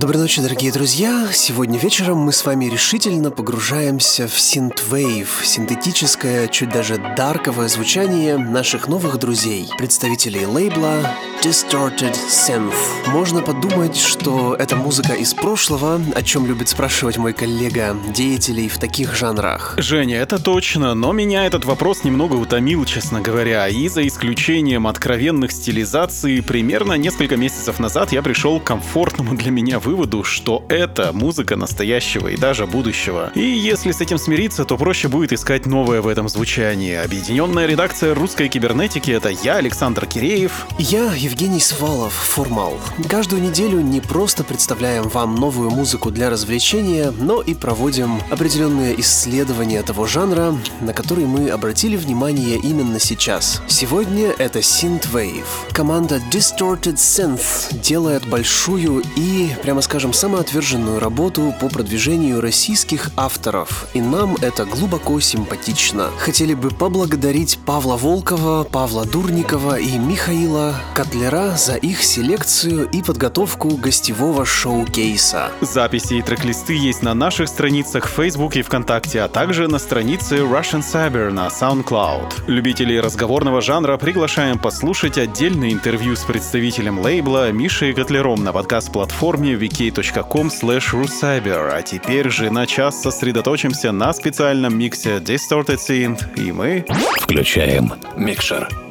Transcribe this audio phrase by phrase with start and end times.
[0.00, 1.28] Доброй ночи, дорогие друзья!
[1.30, 8.88] Сегодня вечером мы с вами решительно погружаемся в синтвейв, синтетическое, чуть даже дарковое звучание наших
[8.88, 11.02] новых друзей, представителей лейбла
[11.42, 12.74] Distorted Synth.
[13.08, 18.78] Можно подумать, что это музыка из прошлого, о чем любит спрашивать мой коллега, деятелей в
[18.78, 19.74] таких жанрах.
[19.76, 25.52] Женя, это точно, но меня этот вопрос немного утомил, честно говоря, и за исключением откровенных
[25.52, 31.56] стилизаций, примерно несколько месяцев назад я пришел к комфортному для меня выводу, что это музыка
[31.56, 33.32] настоящего и даже будущего.
[33.34, 36.94] И если с этим смириться, то проще будет искать новое в этом звучании.
[36.94, 40.66] Объединенная редакция русской кибернетики— это я, Александр Киреев.
[40.78, 42.78] Я, Евгений Свалов, Формал.
[43.08, 49.82] Каждую неделю не просто представляем вам новую музыку для развлечения, но и проводим определенные исследования
[49.82, 53.60] того жанра, на который мы обратили внимание именно сейчас.
[53.66, 55.46] Сегодня это Synthwave.
[55.72, 63.86] Команда Distorted Synth делает большую и, прямо прямо скажем, самоотверженную работу по продвижению российских авторов,
[63.94, 66.10] и нам это глубоко симпатично.
[66.18, 73.68] Хотели бы поблагодарить Павла Волкова, Павла Дурникова и Михаила Котлера за их селекцию и подготовку
[73.76, 75.50] гостевого шоу-кейса.
[75.60, 80.38] Записи и трек-листы есть на наших страницах в Facebook и ВКонтакте, а также на странице
[80.38, 82.44] Russian Cyber на SoundCloud.
[82.48, 90.48] Любителей разговорного жанра приглашаем послушать отдельное интервью с представителем лейбла Мишей Котлером на подкаст-платформе vk.com
[90.48, 91.70] rucyber.
[91.72, 96.84] А теперь же на час сосредоточимся на специальном миксе Distorted Synth, и мы...
[97.20, 98.89] Включаем микшер.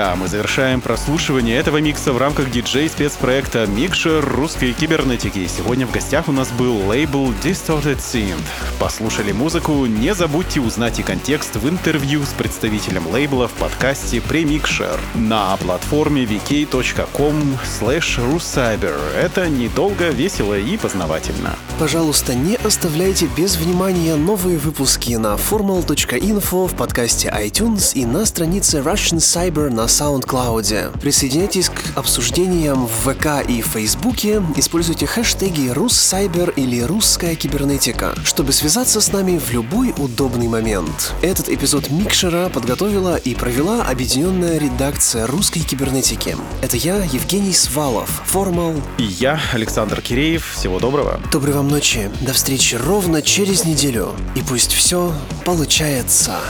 [0.00, 5.46] Друзья, мы завершаем прослушивание этого микса в рамках диджей-спецпроекта «Микшер русской кибернетики».
[5.46, 8.40] Сегодня в гостях у нас был лейбл Distorted Synth.
[8.78, 14.98] Послушали музыку, не забудьте узнать и контекст в интервью с представителем лейбла в подкасте «Премикшер»
[15.14, 18.98] на платформе vk.com russcyber.
[19.14, 21.56] Это недолго, весело и познавательно.
[21.80, 28.80] Пожалуйста, не оставляйте без внимания новые выпуски на formal.info в подкасте iTunes и на странице
[28.80, 31.00] Russian Cyber на SoundCloud.
[31.00, 39.00] Присоединяйтесь к обсуждениям в ВК и Фейсбуке, используйте хэштеги «Руссайбер» или «Русская кибернетика», чтобы связаться
[39.00, 41.14] с нами в любой удобный момент.
[41.22, 46.36] Этот эпизод Микшера подготовила и провела объединенная редакция русской кибернетики.
[46.60, 48.74] Это я, Евгений Свалов, Формал.
[48.98, 50.46] И я, Александр Киреев.
[50.52, 51.18] Всего доброго.
[51.32, 52.10] Доброй вам ночи.
[52.20, 54.14] До встречи ровно через неделю.
[54.34, 55.14] И пусть все
[55.44, 56.40] получается.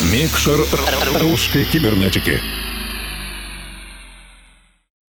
[0.00, 0.60] Микшер
[1.20, 2.40] русской кибернетики.